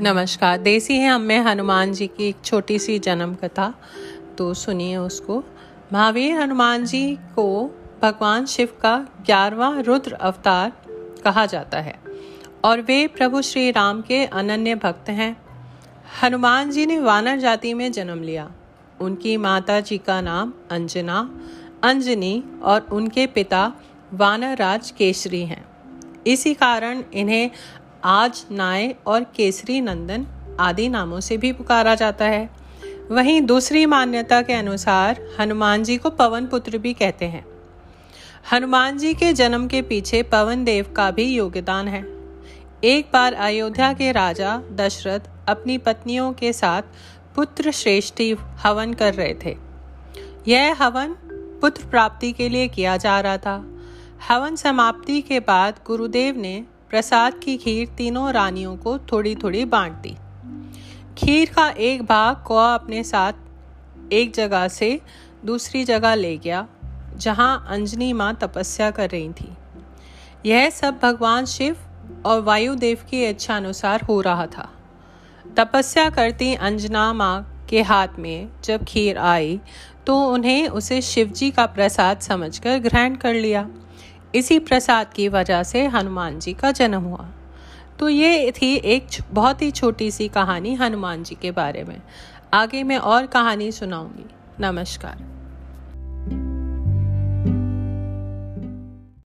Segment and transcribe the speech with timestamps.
[0.00, 3.74] नमस्कार। देसी है हमें हनुमान जी की एक छोटी सी जन्म कथा।
[4.38, 5.44] तो सुनिए उसको।
[5.92, 7.46] महावीर हनुमान जी को
[8.02, 10.72] भगवान शिव का ग्यारहवा रुद्र अवतार
[11.24, 12.00] कहा जाता है
[12.64, 15.36] और वे प्रभु श्री राम के अनन्य भक्त हैं।
[16.22, 18.50] हनुमान जी ने वानर जाति में जन्म लिया।
[19.00, 21.40] उनकी माता जी का नाम अंजना,
[21.82, 23.72] अंजनी और उनके पिता
[24.12, 25.64] वानर राज केसरी हैं।
[26.26, 27.50] इसी कारण इन्हें
[28.06, 30.26] आज नाय और केसरी नंदन
[30.60, 32.50] आदि नामों से भी पुकारा जाता है।
[33.10, 37.44] वहीं दूसरी मान्यता के अनुसार हनुमान जी को पवन पुत्र भी कहते हैं।
[38.52, 42.02] हनुमान जी के जन्म के पीछे पवन देव का भी योगदान है।
[42.84, 46.82] एक बार अयोध्या के राजा दशरथ अपनी पत्नियों के साथ
[47.34, 49.56] पुत्र श्रेष्ठी हवन कर रहे थे।
[50.48, 51.16] यह हवन
[51.60, 53.64] पुत्र प्राप्ति के लिए किया जा रहा था।
[54.28, 56.64] हवन समाप्ति के बाद गुरुदेव ने
[56.94, 60.14] प्रसाद की खीर तीनों रानियों को थोड़ी थोड़ी बांट दी
[61.18, 65.00] खीर का एक भाग कौआ अपने साथ एक जगह से
[65.44, 66.66] दूसरी जगह ले गया,
[67.16, 69.50] जहाँ अंजनी माँ तपस्या कर रही थी।
[70.46, 71.76] यह सब भगवान शिव
[72.26, 74.70] और वायुदेव की इच्छा अनुसार हो रहा था।
[75.56, 79.60] तपस्या करती अंजना माँ के हाथ में जब खीर आई
[80.06, 83.68] तो उन्हें उसे शिवजी का प्रसाद समझकर ग्रहण कर लिया।
[84.34, 87.28] इसी प्रसाद की वजह से हनुमान जी का जन्म हुआ।
[87.98, 92.02] तो ये थी एक बहुत ही छोटी सी कहानी हनुमान जी के बारे में।
[92.54, 94.26] आगे मैं और कहानी सुनाऊँगी।
[94.60, 95.33] नमस्कार।